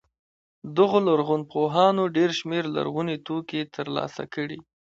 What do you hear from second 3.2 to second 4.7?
توکي تر لاسه کړي.